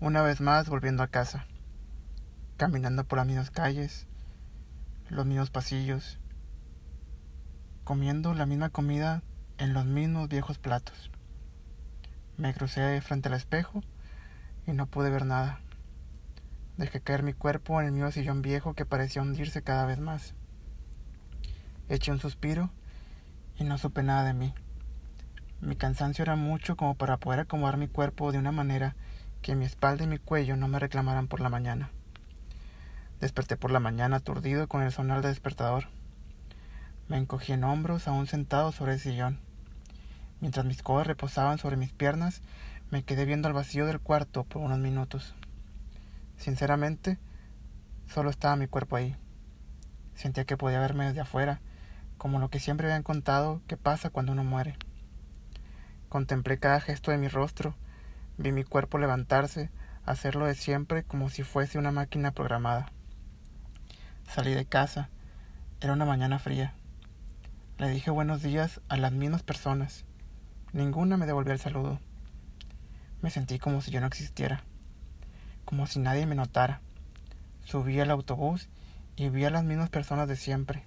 [0.00, 1.46] una vez más volviendo a casa,
[2.58, 4.06] caminando por las mismas calles,
[5.08, 6.18] los mismos pasillos,
[7.84, 9.22] comiendo la misma comida
[9.58, 11.10] en los mismos viejos platos.
[12.36, 13.82] Me crucé frente al espejo
[14.66, 15.60] y no pude ver nada.
[16.76, 20.34] Dejé caer mi cuerpo en el mío sillón viejo que parecía hundirse cada vez más.
[21.88, 22.70] Eché un suspiro
[23.56, 24.52] y no supe nada de mí.
[25.62, 28.94] Mi cansancio era mucho como para poder acomodar mi cuerpo de una manera
[29.46, 31.90] que mi espalda y mi cuello no me reclamaran por la mañana.
[33.20, 35.84] Desperté por la mañana aturdido con el sonar de despertador.
[37.06, 39.38] Me encogí en hombros aún sentado sobre el sillón.
[40.40, 42.42] Mientras mis codos reposaban sobre mis piernas,
[42.90, 45.36] me quedé viendo al vacío del cuarto por unos minutos.
[46.36, 47.16] Sinceramente,
[48.08, 49.14] solo estaba mi cuerpo ahí.
[50.16, 51.60] Sentía que podía verme desde afuera,
[52.18, 54.74] como lo que siempre habían contado que pasa cuando uno muere.
[56.08, 57.76] Contemplé cada gesto de mi rostro,
[58.38, 59.70] vi mi cuerpo levantarse,
[60.04, 62.92] hacerlo de siempre como si fuese una máquina programada.
[64.28, 65.08] Salí de casa,
[65.80, 66.74] era una mañana fría.
[67.78, 70.04] Le dije buenos días a las mismas personas.
[70.72, 72.00] Ninguna me devolvió el saludo.
[73.22, 74.62] Me sentí como si yo no existiera,
[75.64, 76.80] como si nadie me notara.
[77.64, 78.68] Subí al autobús
[79.16, 80.84] y vi a las mismas personas de siempre.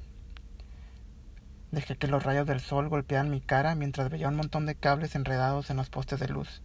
[1.72, 5.16] Dejé que los rayos del sol golpearan mi cara mientras veía un montón de cables
[5.16, 6.64] enredados en los postes de luz.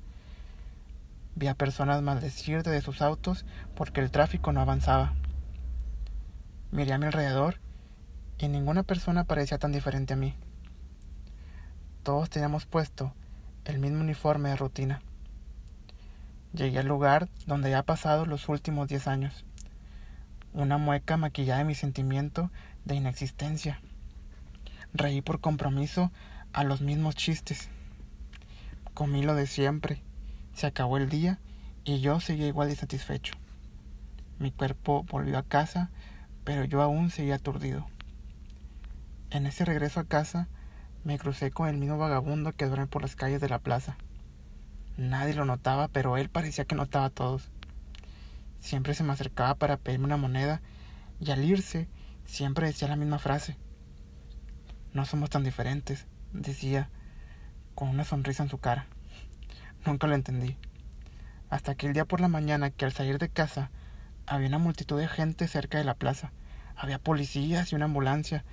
[1.36, 5.14] Vi a personas maldecir desde sus autos porque el tráfico no avanzaba.
[6.70, 7.60] Miré a mi alrededor
[8.38, 10.34] y ninguna persona parecía tan diferente a mí.
[12.02, 13.12] Todos teníamos puesto
[13.64, 15.02] el mismo uniforme de rutina.
[16.52, 19.44] Llegué al lugar donde había pasado los últimos diez años.
[20.52, 22.50] Una mueca maquillada de mi sentimiento
[22.84, 23.80] de inexistencia.
[24.92, 26.12] Reí por compromiso
[26.52, 27.70] a los mismos chistes.
[28.92, 30.02] Comí lo de siempre.
[30.55, 31.41] Se acabó el día
[31.84, 33.34] y yo seguía igual de satisfecho.
[34.38, 35.91] Mi cuerpo volvió a casa,
[36.44, 37.86] pero yo aún seguía aturdido.
[39.30, 40.48] En ese regreso a casa
[41.02, 43.96] me crucé con el mismo vagabundo que duerme por las calles de la plaza.
[44.96, 47.50] Nadie lo notaba, pero él parecía que notaba a todos.
[48.61, 50.62] Siempre se me acercaba para pedirme una moneda
[51.20, 51.89] y al irse
[52.27, 53.56] siempre decía la misma frase.
[54.92, 56.89] No somos tan diferentes, decía,
[57.74, 58.86] con una sonrisa en su cara.
[59.86, 60.56] Nunca lo entendí.
[61.50, 63.70] Hasta aquel día por la mañana que al salir de casa
[64.27, 66.33] había una multitud de gente cerca de la plaza.
[66.74, 68.44] Había policías y una ambulancia.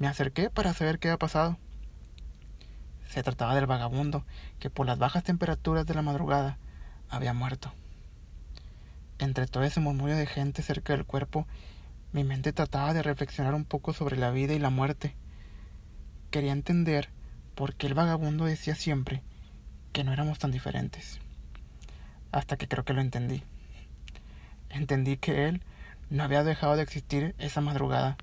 [0.00, 1.58] Me acerqué para saber qué había pasado.
[3.08, 4.24] Se trataba del vagabundo
[4.58, 6.58] que por las bajas temperaturas de la madrugada
[7.08, 7.72] había muerto.
[9.18, 11.46] Entre todo ese murmullo de gente cerca del cuerpo,
[12.12, 15.14] mi mente trataba de reflexionar un poco sobre la vida y la muerte.
[16.30, 17.10] Quería entender
[17.54, 19.22] por qué el vagabundo decía siempre
[19.92, 21.20] que no éramos tan diferentes.
[22.32, 23.42] Hasta que creo que lo entendí.
[24.68, 25.62] Entendí que él
[26.10, 28.16] no había dejado de existir esa madrugada,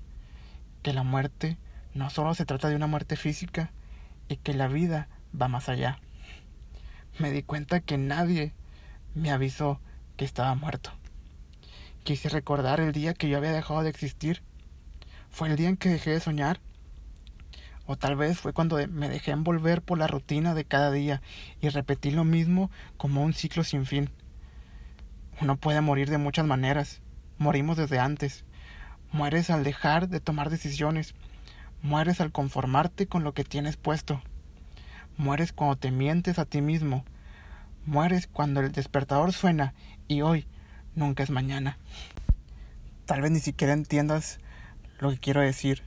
[0.82, 1.56] que la muerte
[1.94, 3.70] no solo se trata de una muerte física
[4.28, 5.08] y que la vida
[5.38, 5.98] va más allá.
[7.18, 8.52] Me di cuenta que nadie
[9.14, 9.80] me avisó
[10.16, 10.92] que estaba muerto.
[12.04, 14.42] Quise recordar el día que yo había dejado de existir.
[15.30, 16.60] Fue el día en que dejé de soñar
[17.90, 21.22] o tal vez fue cuando me dejé envolver por la rutina de cada día
[21.62, 24.10] y repetí lo mismo como un ciclo sin fin.
[25.40, 27.00] Uno puede morir de muchas maneras.
[27.38, 28.44] Morimos desde antes.
[29.10, 31.14] Mueres al dejar de tomar decisiones.
[31.80, 34.20] Mueres al conformarte con lo que tienes puesto.
[35.16, 37.06] Mueres cuando te mientes a ti mismo.
[37.86, 39.72] Mueres cuando el despertador suena
[40.08, 40.46] y hoy
[40.94, 41.78] nunca es mañana.
[43.06, 44.40] Tal vez ni siquiera entiendas
[44.98, 45.82] lo que quiero decir.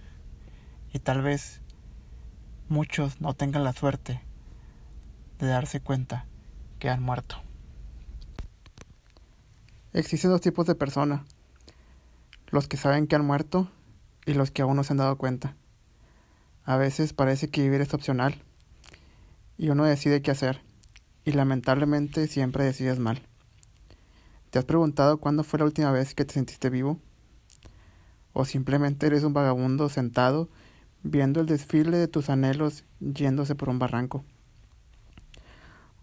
[0.94, 1.61] Y tal vez
[2.72, 4.22] muchos no tengan la suerte
[5.40, 6.26] de darse cuenta
[6.80, 7.36] que han muerto.
[9.92, 11.22] Existen dos tipos de personas,
[12.48, 13.70] los que saben que han muerto
[14.26, 15.58] y los que aún no se han dado cuenta.
[16.64, 18.42] A veces parece que vivir es opcional
[19.58, 20.62] y uno decide qué hacer
[21.26, 23.22] y lamentablemente siempre decides mal.
[24.50, 27.00] ¿Te has preguntado cuándo fue la última vez que te sentiste vivo?
[28.32, 30.48] ¿O simplemente eres un vagabundo sentado
[31.04, 34.24] viendo el desfile de tus anhelos yéndose por un barranco.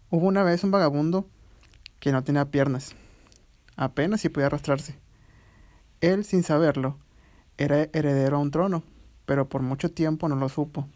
[0.09, 1.27] Hubo una vez un vagabundo
[1.99, 2.95] que no tenía piernas,
[3.75, 4.97] apenas si podía arrastrarse.
[6.01, 6.97] Él, sin saberlo,
[7.57, 8.83] era heredero a un trono,
[9.25, 10.87] pero por mucho tiempo no lo supo,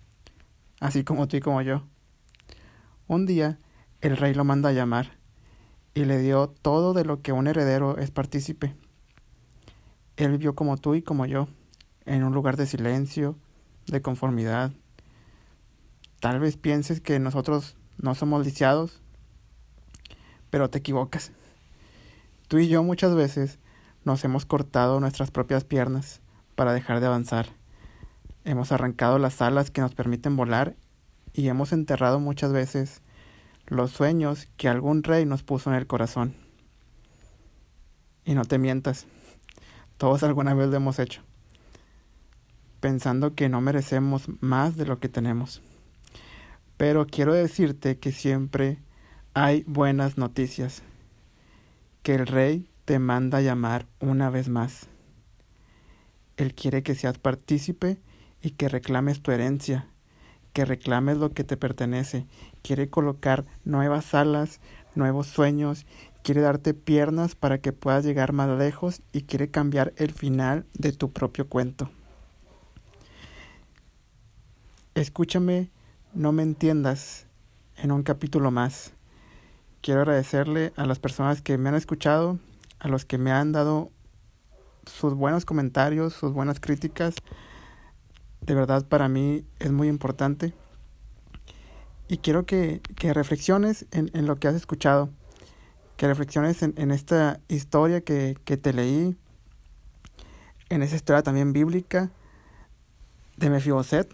[0.80, 1.84] así como tú y como yo.
[3.08, 3.60] Un día,
[4.02, 5.12] el rey lo manda a llamar
[5.94, 8.76] y le dio todo de lo que un heredero es partícipe.
[10.18, 11.48] Él vivió como tú y como yo,
[12.06, 13.38] en un lugar de silencio,
[13.88, 14.72] de conformidad.
[16.20, 19.02] Tal vez pienses que nosotros no somos lisiados,
[20.50, 21.32] pero te equivocas.
[22.48, 23.60] Tú y yo muchas veces
[24.06, 26.22] nos hemos cortado nuestras propias piernas
[26.56, 27.48] para dejar de avanzar.
[28.46, 30.76] Hemos arrancado las alas que nos permiten volar
[31.34, 33.02] y hemos enterrado muchas veces
[33.68, 36.36] los sueños que algún rey nos puso en el corazón.
[38.26, 39.06] Y no te mientas,
[39.98, 41.22] todos alguna vez lo hemos hecho,
[42.84, 45.62] pensando que no merecemos más de lo que tenemos.
[46.76, 48.78] Pero quiero decirte que siempre
[49.34, 50.84] hay buenas noticias,
[52.02, 54.88] que el rey te manda llamar una vez más.
[56.36, 58.02] Él quiere que seas partícipe
[58.42, 59.88] y que reclames tu herencia,
[60.52, 62.28] que reclames lo que te pertenece.
[62.64, 64.60] Quiere colocar nuevas alas,
[64.94, 65.86] nuevos sueños,
[66.22, 70.92] quiere darte piernas para que puedas llegar más lejos y quiere cambiar el final de
[70.92, 71.90] tu propio cuento.
[74.96, 75.72] Escúchame,
[76.14, 77.26] no me entiendas
[77.78, 78.94] en un capítulo más.
[79.82, 82.38] Quiero agradecerle a las personas que me han escuchado,
[82.78, 83.90] a los que me han dado
[84.86, 87.16] sus buenos comentarios, sus buenas críticas.
[88.42, 90.54] De verdad para mí es muy importante.
[92.08, 95.10] Y quiero que, que reflexiones en, en, lo que has escuchado,
[95.98, 99.18] que reflexiones en, en esta historia que, que, te leí,
[100.70, 102.12] en esa historia también bíblica
[103.38, 104.08] de Mefiboset,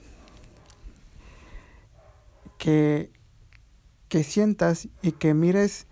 [4.10, 5.88] que, sientas y que mires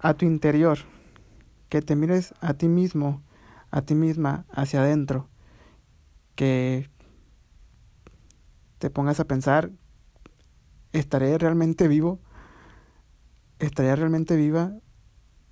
[0.00, 0.78] a tu interior,
[1.68, 3.22] que te mires a ti mismo
[3.70, 5.28] a ti misma hacia adentro,
[6.34, 6.88] que
[8.78, 9.70] te pongas a pensar,
[10.92, 12.18] ¿estaré realmente vivo?
[13.58, 14.72] ¿Estaré realmente viva?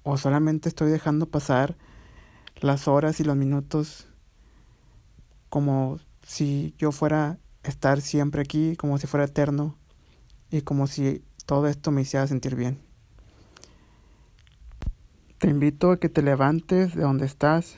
[0.03, 1.77] ¿O solamente estoy dejando pasar
[2.63, 4.09] las horas y los minutos
[5.51, 9.77] como si yo fuera estar siempre aquí, como si fuera eterno
[10.51, 12.81] y como si todo esto me hiciera sentir bien?
[15.39, 17.77] Te invito a que te levantes de donde estás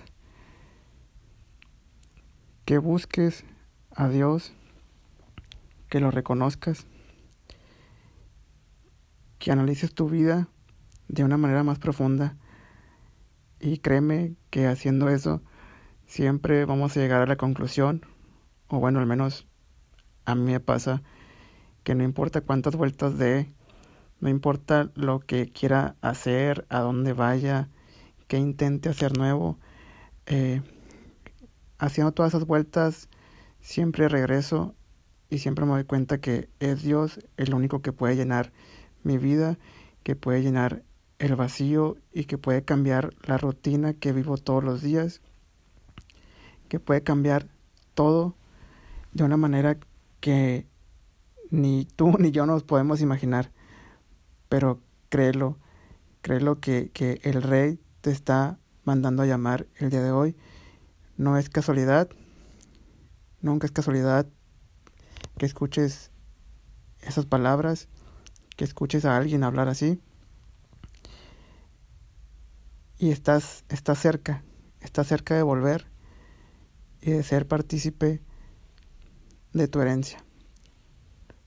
[2.65, 3.45] que busques
[3.91, 4.53] a Dios,
[5.89, 6.87] que lo reconozcas,
[9.39, 10.49] que analices tu vida
[11.09, 12.37] de una manera más profunda
[13.61, 15.43] y créeme que haciendo eso
[16.07, 18.03] siempre vamos a llegar a la conclusión,
[18.69, 19.47] o bueno, al menos
[20.25, 21.03] a mí me pasa,
[21.89, 23.51] que no importa cuántas vueltas dé,
[24.21, 27.71] no importa lo que quiera hacer, a dónde vaya,
[28.27, 29.59] que intente hacer nuevo,
[30.27, 30.61] eh,
[31.79, 33.09] haciendo todas esas vueltas,
[33.63, 34.75] siempre regreso
[35.31, 38.53] y siempre me doy cuenta que es Dios el único que puede llenar
[39.03, 39.57] mi vida,
[40.03, 40.83] que puede llenar
[41.19, 45.23] el vacío y que puede cambiar la rutina que vivo todos los días,
[46.69, 47.49] que puede cambiar
[47.95, 48.35] todo
[49.15, 49.79] de una manera
[50.21, 50.67] que
[51.51, 53.53] ni tú ni yo nos podemos imaginar.
[54.49, 55.59] Pero créelo,
[56.23, 60.37] créelo que, que el rey te está mandando a llamar el día de hoy
[61.19, 62.09] no es casualidad,
[63.43, 64.27] nunca es casualidad
[65.37, 66.13] que escuches
[67.01, 67.89] esas palabras,
[68.57, 70.01] que escuches a alguien hablar así.
[72.99, 74.45] Y estás, estás cerca,
[74.81, 75.87] estás cerca de volver
[77.01, 78.23] y de ser partícipe
[79.53, 80.25] de tu herencia.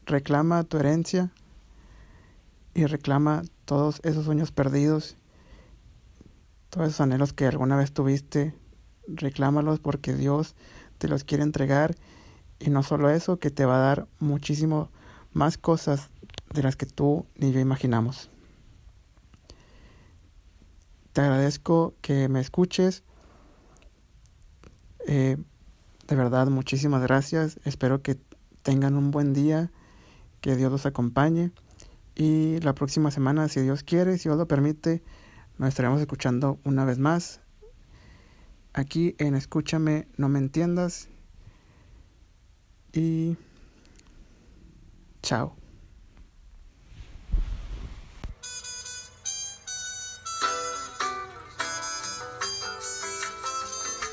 [0.06, 1.31] Reclama tu herencia
[2.74, 5.18] y reclama todos esos sueños perdidos,
[6.69, 8.55] todos esos anhelos que alguna vez tuviste
[9.08, 10.55] reclámalos porque Dios
[10.98, 11.96] te los quiere entregar
[12.60, 14.89] y no solo eso, que te va a dar muchísimo
[15.34, 16.10] más cosas
[16.53, 18.29] de las que tú ni yo imaginamos.
[21.13, 23.03] Te agradezco que me escuches.
[25.08, 25.38] Eh,
[26.08, 27.60] de verdad, muchísimas gracias.
[27.65, 28.17] Espero que
[28.62, 29.72] tengan un buen día,
[30.41, 31.51] que Dios los acompañe.
[32.15, 35.01] Y la próxima semana, si Dios quiere, si Dios lo permite,
[35.57, 37.41] nos estaremos escuchando una vez más
[38.74, 41.07] aquí en Escúchame, no me entiendas.
[42.93, 43.38] Y
[45.21, 45.61] chao.